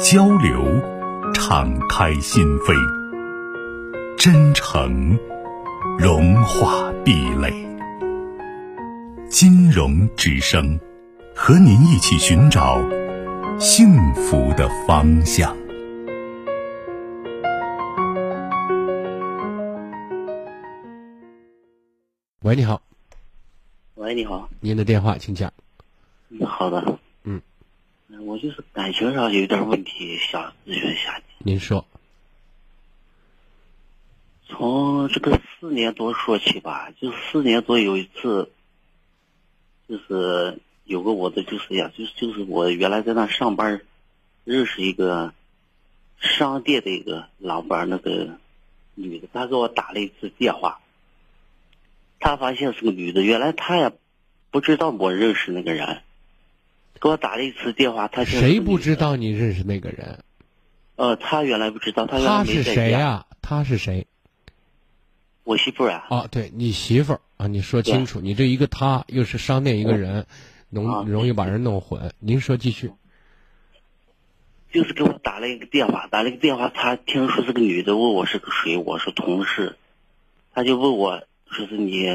[0.00, 0.64] 交流，
[1.32, 2.74] 敞开心扉；
[4.18, 5.16] 真诚，
[5.98, 7.52] 融化壁垒。
[9.28, 10.78] 金融之声，
[11.34, 12.80] 和您一起寻找
[13.58, 15.56] 幸福的方向。
[22.42, 22.82] 喂，你好。
[23.94, 24.48] 喂，你好。
[24.60, 25.52] 您的电话，请讲。
[26.30, 26.98] 嗯，好的。
[28.08, 28.26] 嗯。
[28.26, 31.52] 我就是感情上有点问题，想咨询一下你。
[31.52, 31.86] 您说。
[34.46, 38.52] 从这个四年多说起吧，就四年多有一次，
[39.88, 43.80] 就是有个我的就是呀，就是就是我原来在那上班，
[44.44, 45.32] 认识一个
[46.20, 48.38] 商店的一个老板，那个
[48.94, 50.80] 女的，她给我打了一次电话，
[52.20, 53.90] 她发现是个女的，原来她也
[54.50, 56.02] 不知道我认识那个人。
[57.00, 60.24] 给我打了一次电话，他谁不知道你认识那个人？
[60.96, 62.46] 呃，他原来不知道，他原来没。
[62.46, 63.26] 他是谁呀？
[63.42, 64.06] 他是谁？
[65.42, 66.06] 我媳妇啊。
[66.08, 70.26] 哦，对你媳妇儿啊，你说清楚，你这一个他又是商店一个人，
[70.70, 72.12] 容容易把人弄混。
[72.20, 72.92] 您说继续。
[74.72, 79.76] 就是给我打了一个电话，打了一个电话，他听说是个女的，问我是个谁，我是同事，
[80.52, 82.06] 他就问我说是你，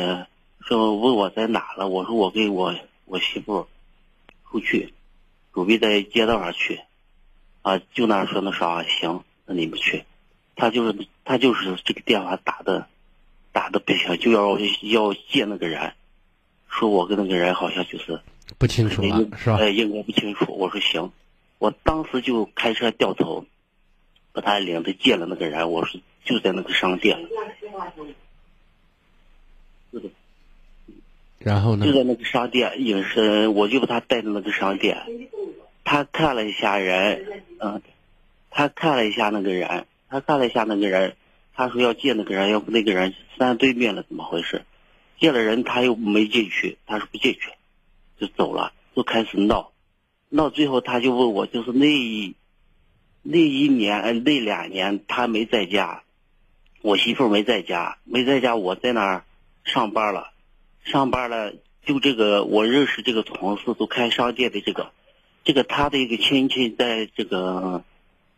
[0.62, 3.68] 说问我在哪了，我说我给我我媳妇。
[4.52, 4.94] 出去，
[5.54, 6.82] 准备在街道上去，
[7.62, 10.06] 啊，就那说那啥行，那你们去。
[10.56, 12.88] 他就是他就是这个电话打的，
[13.52, 15.94] 打的不行，就要要见那个人，
[16.68, 18.20] 说我跟那个人好像就是
[18.58, 19.58] 不清楚了，是吧？
[19.58, 20.46] 哎，应该不清楚。
[20.52, 21.12] 我说行，
[21.60, 23.46] 我当时就开车掉头，
[24.34, 25.72] 把他领着见了那个人。
[25.72, 27.18] 我说就在那个商店。
[29.92, 30.10] 是的。
[31.40, 31.86] 然后呢？
[31.86, 34.98] 就在那个商店，也是我就把他带到那个商店，
[35.86, 37.82] 他看了一下人，嗯，
[38.50, 41.16] 他看了一下那个人，他看了一下那个人，
[41.56, 44.64] 他说要见那个人，要不那个人站对面了，怎么回事？
[45.18, 47.52] 见了人他又没进去，他说不进去，
[48.20, 49.72] 就走了，就开始闹，
[50.28, 52.36] 闹最后他就问我，就是那一
[53.22, 56.04] 那一年那两年他没在家，
[56.82, 59.24] 我媳妇没在家，没在家，我在那儿
[59.64, 60.32] 上班了。
[60.84, 61.54] 上班了，
[61.86, 64.92] 就这个我认识这个同事都开商店的这个，
[65.44, 67.84] 这个他的一个亲戚在这个，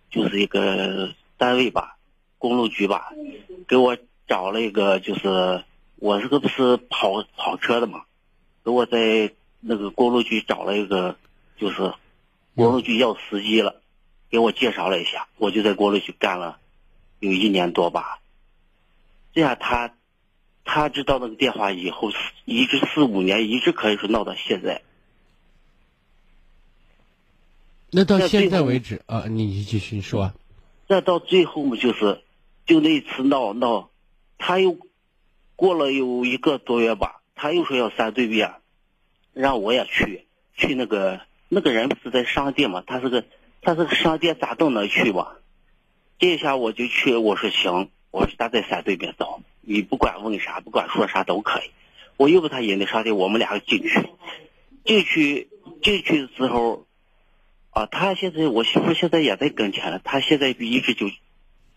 [0.09, 1.97] 就是一个单位吧，
[2.37, 3.13] 公路局吧，
[3.67, 3.97] 给我
[4.27, 5.63] 找了一个，就是
[5.95, 8.03] 我这个不是跑跑车的嘛，
[8.65, 9.31] 给我在
[9.61, 11.15] 那个公路局找了一个，
[11.57, 11.93] 就是
[12.55, 13.81] 公路局要司机了，
[14.29, 16.57] 给我介绍了一下，我就在公路局干了
[17.19, 18.19] 有一年多吧，
[19.33, 19.93] 这样他。
[20.63, 22.11] 他知道那个电话以后，
[22.45, 24.81] 一直四五年，一直可以说闹到现在。
[27.89, 30.33] 那到现在为止啊，你继续说。
[30.87, 32.21] 那到最后嘛，就是，
[32.65, 33.89] 就那次闹闹，
[34.37, 34.77] 他又
[35.55, 38.53] 过了有一个多月吧，他又说要三对面，
[39.33, 43.25] 让我也去，去那个那个人不是在商店嘛，他是个
[43.61, 45.37] 他是个商店，咋都能去吧？
[46.17, 49.41] 这下我就去，我说行，我说咱在三对面走。
[49.61, 51.71] 你不管问啥，不管说啥都可以。
[52.17, 54.09] 我又把他引到商店，我们俩进去。
[54.83, 55.47] 进去
[55.81, 56.85] 进去的时候，
[57.69, 60.01] 啊，他现在我媳妇现在也在跟前了。
[60.03, 61.07] 他现在一直就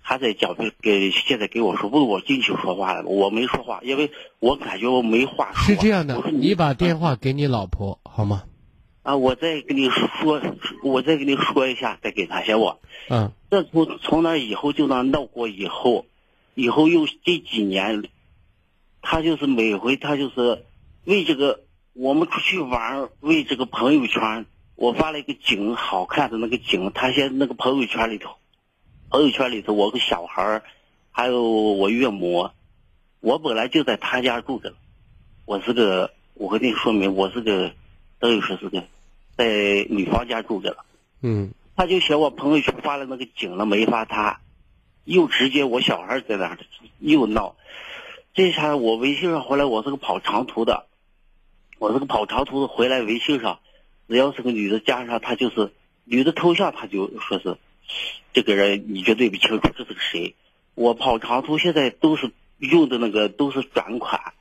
[0.01, 5.63] 还在讲，给现在给我说问我进去说话了，我没说话，因为我感觉我没话说。
[5.65, 8.45] 是这样的，你把电话给你老婆好吗？
[9.03, 10.43] 啊，我再跟你说，
[10.83, 12.77] 我再跟你说一下，再给他行不？
[13.11, 13.33] 嗯。
[13.51, 16.07] 这从从那以后就那闹过以后。
[16.55, 18.05] 以后又这几年，
[19.03, 20.65] 他就是每回他就是
[21.05, 24.47] 为这个我们出去玩，为这个朋友圈，
[24.77, 28.37] 我发了一个景，好看的那个景，他现那个朋友圈里头，
[29.11, 30.63] 朋友圈里头我个小孩
[31.11, 32.51] 还有我岳母，
[33.21, 34.75] 我本来就在他家住着，
[35.45, 37.73] 我是个，我跟你说明，我是个，
[38.19, 38.85] 等于说是个，
[39.37, 40.85] 在女方家住着了。
[41.21, 41.53] 嗯。
[41.77, 44.41] 他就嫌我朋友圈发了那个景了，没发他。
[45.05, 46.59] 又直接我小孩在那儿
[46.99, 47.57] 又闹，
[48.33, 50.87] 这下我微信上回来，我是个跑长途的，
[51.79, 53.61] 我是个跑长途的回来微信上，
[54.09, 55.73] 只要是个女的加上她就是
[56.05, 57.57] 女的头像，他就说是
[58.33, 60.35] 这个人你绝对不清楚这是个谁。
[60.75, 64.33] 我跑长途现在都是用的那个都是转款，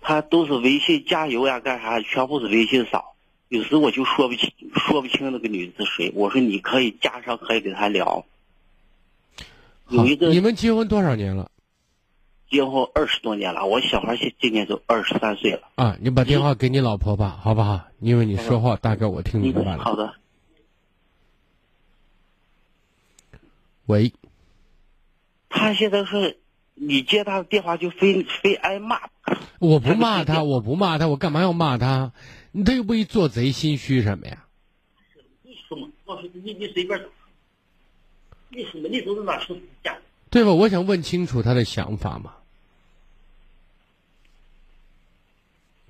[0.00, 3.14] 他都是微信加油呀干啥，全部是微信扫。
[3.48, 6.12] 有时我就说不清说不清那个女的是谁。
[6.14, 8.24] 我说你可以加上，可以跟他聊。
[9.92, 11.50] 有一个你们结婚多少年了？
[12.50, 15.68] 结婚二十多年了，我小孩现今年都二十三岁了。
[15.76, 17.80] 啊，你把电话给你老婆吧，好不好？
[18.00, 19.78] 因为你说话大概我听明白了。
[19.78, 20.14] 好的。
[23.86, 24.12] 喂。
[25.48, 26.38] 他现在是，
[26.74, 29.00] 你接他的电话就非非挨骂。
[29.58, 32.12] 我不骂他，我不骂他，我干嘛要骂他？
[32.66, 34.46] 他又不一做贼心虚什么呀？
[36.34, 37.00] 你你你随便
[38.52, 38.58] 打。
[38.58, 38.88] 你说嘛？
[38.90, 39.94] 你都是拿手机讲。
[40.30, 40.52] 对吧？
[40.52, 42.32] 我想问清楚他的想法嘛。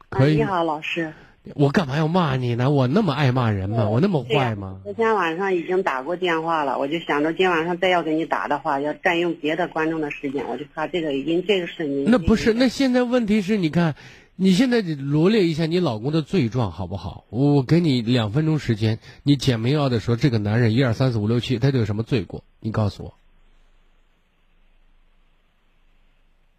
[0.09, 0.37] 可以。
[0.37, 1.13] 你好，老师。
[1.57, 2.71] 我干嘛要骂你呢？
[2.71, 3.89] 我那么爱骂人吗？
[3.89, 4.81] 我那么坏吗？
[4.85, 12.05] 昨天晚上已经打过电话了，我就想着今晚上再要给你打的话，要占用别的观众的时间，我就怕这个已经这个是你。
[12.05, 12.55] 那不是？
[12.55, 13.97] 那现在问题是你看，
[14.37, 17.25] 你现在罗列一下你老公的罪状好不好？
[17.29, 22.43] 我给你两分钟时间，你简明要的说这个男人一二三四五六七，他都有什么罪过？
[22.61, 23.15] 你告诉我。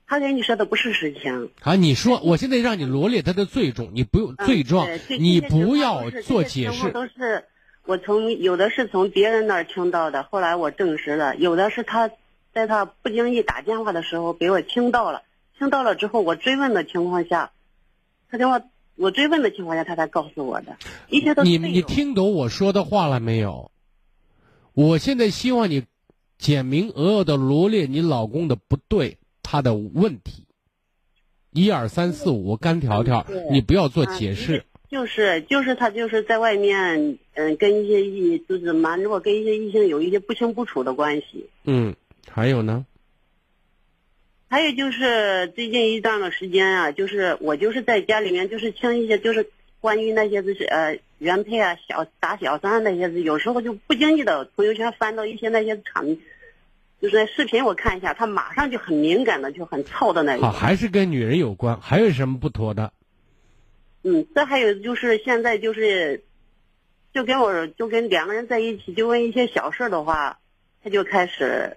[0.06, 1.50] 他跟你说的不是实情。
[1.62, 4.88] 啊，你说，我现在让你罗列他的罪状，你不用罪状，
[5.20, 6.92] 你不要做解释。
[6.92, 7.46] 都是
[7.86, 12.12] 我从有的是从别人那儿听到的，后来我证实了；有的是他
[12.54, 15.24] 在他不经意打电话的时候给我听到了，
[15.58, 17.52] 听到了之后我追问的情况下，
[18.34, 18.60] 他电话
[18.96, 20.76] 我追问的情况下他才告诉我的，
[21.08, 23.70] 一切都你你听懂我说的话了没有？
[24.74, 25.84] 我现在希望你
[26.40, 29.20] 简明扼要的罗列你老公的不对。
[29.44, 30.48] 他的问题，
[31.52, 34.66] 一二三四五，干条条，你不要做解释。
[34.90, 41.48] 就是就是他就是在外面，嗯，跟一些异就是瞒着我跟一些异性有一些不清不楚的关系。
[41.66, 41.94] 嗯，
[42.28, 42.84] 还有呢？
[44.54, 49.50] 还有就是最近一段的时间啊，就是我就是在家里面就是听一些就是
[49.82, 56.06] 关于那些就是呃原配啊小打小三那些，有时候就不经意的朋友圈翻到一些那些场。
[57.02, 60.44] 就是视频，我看一下，他马上就很敏感的，就很操的那种。
[60.44, 62.94] 好，还是跟女人有关，还有什么不妥的？
[64.04, 66.24] 嗯，这还有就是现在就是，
[67.12, 70.38] 就跟我就跟两个人在一起，就问一些小事的话，
[70.84, 71.76] 他就开始，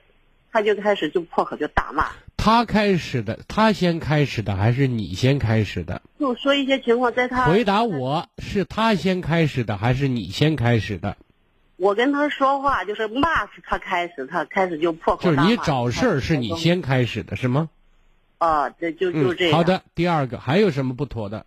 [0.53, 2.11] 他就开始就破口就大骂。
[2.47, 6.01] 他开始的，他先开始的，还是你先开始的？
[6.21, 11.17] 就说一些情况，在他回答我是他先开始的，还是你先开始的？
[11.77, 15.43] 我跟他说话就是骂是他开始，他开始就破口大骂。
[15.43, 17.69] 就是你找事儿是你先开始的是吗？
[18.39, 19.59] 啊，这就就这样。
[19.59, 21.47] 好的，第二个还有什么不妥的？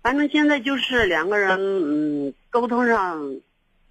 [0.00, 1.58] 反正现在就是两个人，
[2.28, 3.36] 嗯，沟通上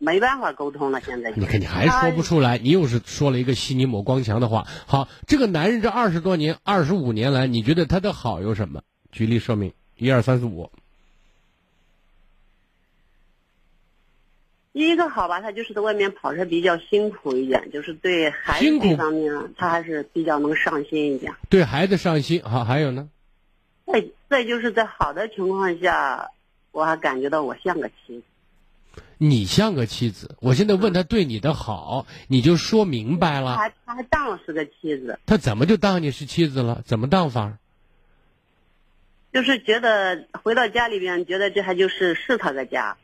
[0.05, 1.01] 没办法沟通了。
[1.01, 4.67] 现在你看你还说不出来，你又是说了一个悉尼抹光墙的话。
[4.85, 8.83] 好，这个男人这二十多年、二十五年来，你觉得他的好有什么？
[9.11, 10.69] 举例说明，一二三四五。
[14.73, 21.33] 第一个好吧，他就是在外面跑车比较辛苦一点，就是对孩子这方面，他还是比较能上心一点。
[21.49, 23.09] 对孩子上心，好，还有呢？
[23.85, 26.29] 再再就是在好的情况下，
[26.71, 28.23] 我还感觉到我像个妻子。
[29.17, 33.55] 你像个妻子，我现在问他对你的好，你就说明白了。
[33.55, 35.17] 他还他还当我是个妻子。
[35.25, 36.81] 他怎么就当你是妻子了？
[36.85, 37.57] 怎么当法？
[39.31, 42.97] 就是觉得回到家里边，觉得这还就是是他的家。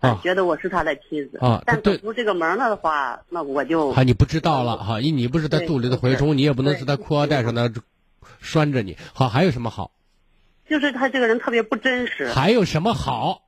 [0.00, 7.72] 啊，觉得我是他的妻子啊，但走出这个门了的话，那我就啊，你不知道了哈，你你不是他肚里的蛔虫，你也不能是他裤腰带上的
[8.40, 8.96] 拴着你。
[9.12, 9.90] 好，还有什么好？
[10.68, 12.28] 就是他这个人特别不真实。
[12.28, 13.42] 还有什么好？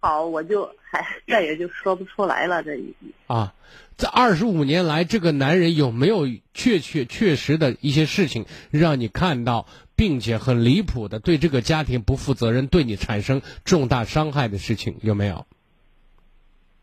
[0.00, 2.62] 好，我就还再也就说不出来了。
[2.62, 2.78] 这
[3.26, 3.54] 啊，
[3.96, 15.46] 这二十五年来，这个男人有没有确确确实的一些事情让你看到，并且很离谱的对这个家庭不负责任，对你产生重大伤害的事情有没有？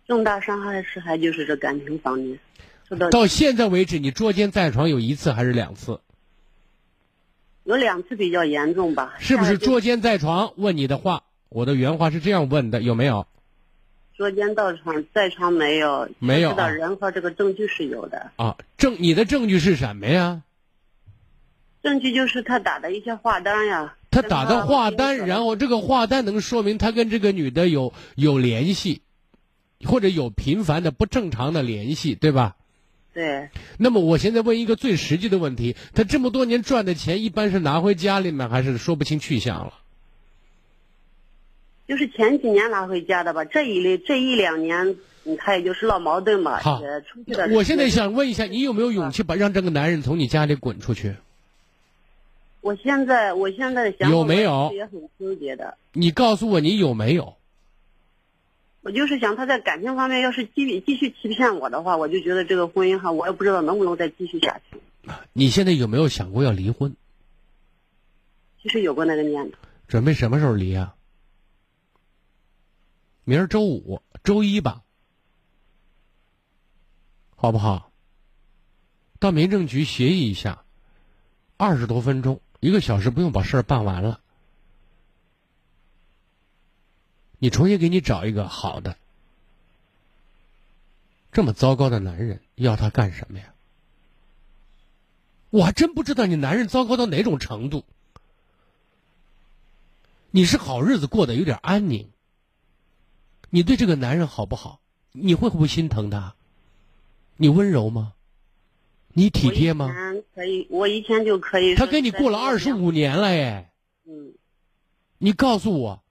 [0.06, 2.38] 重大伤害的事还就是这感情方面，
[3.10, 6.02] 到现在为止，你捉奸在床有一次还是两次？
[7.64, 9.14] 有两次比较严重吧？
[9.20, 10.52] 是不是捉奸在床？
[10.58, 13.28] 问你的话，我的原话是这样问的，有没有？
[14.16, 16.10] 捉奸到场在场没有？
[16.20, 16.54] 没有。
[16.54, 18.32] 的人和这个证据是有的。
[18.36, 20.44] 啊，证你的证据是什么呀？
[21.82, 23.96] 证据就是他打的一些话单呀。
[24.12, 29.02] 他打的话单，然后这个话单能说明他跟这个女的有有联系。
[29.86, 32.56] 或者有频繁的不正常的联系，对吧？
[33.14, 33.50] 对。
[33.78, 39.74] 那么我现在问一个最实际的问题：他这么多年赚的钱，一般是拿回家里面，还是说不清去向了？
[41.88, 46.60] 就是前几年拿回家的吧，这一类这一两年，嗯他也就是闹矛盾嘛。
[46.60, 47.50] 好呃出去的。
[47.50, 51.16] 我现在，想问一下，你有没有勇气把让这个男人从你家里滚出去？
[52.62, 55.78] 我现在我现在的想法有没有也很纠结的。
[55.92, 57.36] 你告诉我你有没有？
[58.82, 64.78] 我就是想他在感情方面要是继续继续欺骗我的话，我就觉得这个婚姻哈，我也不知道能不能再继续下去。
[65.34, 66.96] 你现在有没有想过要离婚？
[68.62, 69.58] 其实有过那个念头。
[69.90, 70.96] 准备什么时候离啊？
[73.26, 74.84] 明儿周五、周一吧，
[77.36, 77.92] 好不好？
[79.20, 80.64] 到民政局协议一下，
[81.58, 84.20] 二十多分钟，一个小时不用把事儿办完了。
[87.40, 88.98] 你重新给你找一个好的。
[91.32, 93.54] 这么糟糕的男人，要他干什么呀？
[95.50, 97.86] 我还真不知道你男人糟糕到哪种程度。
[100.32, 102.10] 你是好日子过得有点安宁，
[103.56, 104.80] 你对这个男人好不好？
[105.12, 106.34] 你会不会心疼他？
[107.38, 108.14] 你温柔吗？
[109.10, 109.86] 你体贴吗？
[109.86, 111.76] 以前可以，我以前就可以。
[111.76, 112.74] 他跟你过了二十。
[112.74, 113.72] 五年了哎，
[114.08, 114.34] 嗯，
[115.20, 116.04] 你告诉我，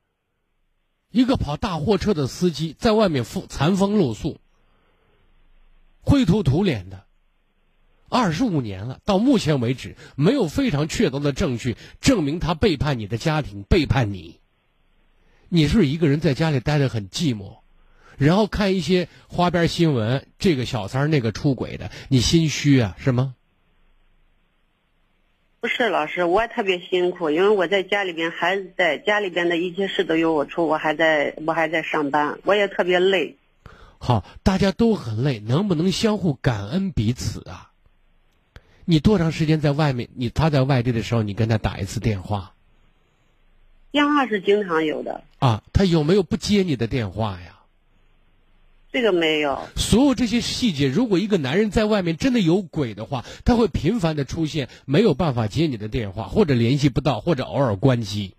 [1.10, 4.38] 一个跑大货车的司机在外面风残风露宿、
[6.00, 7.06] 灰头土脸的，
[8.08, 14.38] 二十五年了，到目前为止没有非常确凿的证据证明他背叛你的家庭，背叛你。
[15.54, 17.58] 你是不是一个人在家里待得很寂寞，
[18.16, 23.34] 然后看一些花边新闻，这个小三儿那个出轨的，你心虚啊，是吗？
[25.60, 33.36] 不是老师，我也特别辛苦，因为我在家里边，孩子在家里边的一切事都由我出，我还在我还在上班，我也特别累。
[33.98, 37.72] 好，大家都很累，能不能相互感恩彼此啊？
[38.86, 40.08] 你多长时间在外面？
[40.14, 42.54] 你他在外地的时候，你跟他打一次电话
[43.92, 45.62] 电话是经常有的，啊？
[45.72, 47.60] 他有没有不接你的电话呀？
[48.90, 49.68] 这个没有。
[49.76, 58.34] 所有这些细节，如果一个男人在外面真的有鬼的话，他会频繁的出现，没有办法接你的电话，或者联系不到，或者偶尔关机，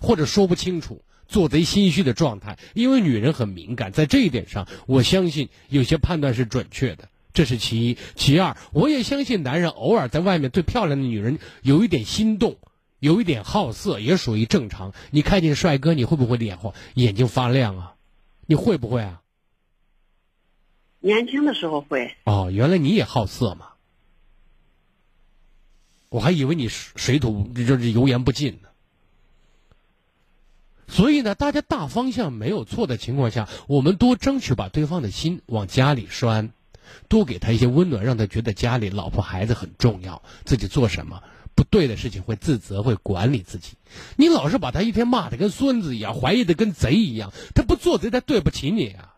[0.00, 2.58] 或者说不清楚，做贼心虚的状态。
[2.74, 7.08] 因为女人很敏感，在这一点上，我相信有些判断是准确的。
[7.32, 12.56] 这是其一，其二，我也相信男人偶尔在外面对漂亮的女人有一点心动，
[13.00, 14.92] 有一点好色，也属于正常。
[15.10, 17.94] 你看见帅哥，你会不会脸红，眼睛发亮啊？
[18.46, 19.22] 你会不会啊？
[21.00, 23.68] 年轻的时候会，哦，原来你也好色嘛！
[26.08, 28.68] 我还以为你水水土就是油盐不进呢。
[30.88, 36.50] 所以呢，大家大方向没有错的情况下，我们多争取把对方的心往家里拴，
[37.08, 41.22] 多给他一些温暖，让他觉得家里老婆孩子很重要，自己做什么
[41.58, 43.72] 不对的事情会自责，会管理自己。
[44.14, 49.16] 你老是把他一天骂的跟孙子一样，怀疑的跟贼一样，他不做贼，他对不起你啊！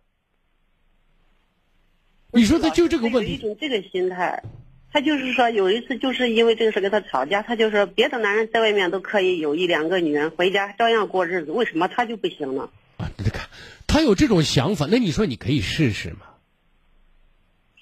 [2.32, 4.42] 你说他就这个问有一，种这个心态，
[4.90, 12.70] 他就是说有一次就是因为这个事跟他吵架，他就说别的男人在外面都可以有一两个女人，回家照样过日子，为什么他就不行呢？
[12.96, 13.50] 啊，你看，
[13.86, 16.20] 他有这种想法，那你说你可以试试吗？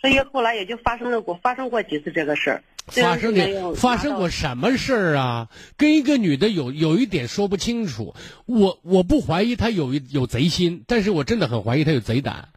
[0.00, 2.62] 所以后来也就发生了过发生过几次这个事儿。
[2.86, 5.48] 发生是没有的发生过什么事儿啊？
[5.76, 8.14] 跟一个女的有有一点说不清楚，
[8.46, 12.48] 我我不怀疑她有一有贼心，但是我真的很怀疑她有贼胆。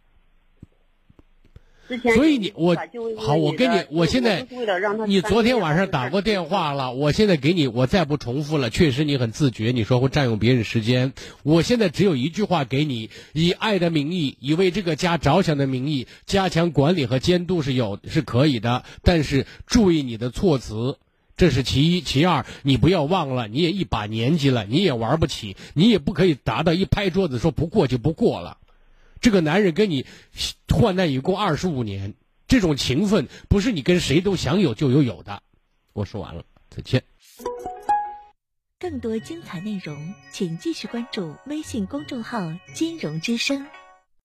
[1.91, 2.73] 之前所以你我
[3.17, 4.47] 好，我跟你我现在
[5.07, 8.69] 你昨天晚上打过电话了，我现在给你，我再不重复了。
[8.69, 11.11] 确实你很自觉，你说会占用别人时间。
[11.43, 20.97] 我现在只有一句话给你：以爱的名义，以为这个家着想的名义，加强管理和监督是有是可以的，但是注意你的措辞。
[21.35, 28.59] 这是其一，其二，你不要忘了，你也一把年纪了，你也玩不起，你也不可以达到一拍桌子说不过就不过了。
[29.21, 30.05] 这个男人跟你
[30.67, 32.15] 患难与共二十五年，
[32.47, 35.41] 这种情分不是你跟谁都想有就有有的。
[35.93, 37.03] 我说完了，再见。
[38.79, 42.39] 更多精彩内容，请继续关注微信公众号
[42.73, 43.63] “金融之声”。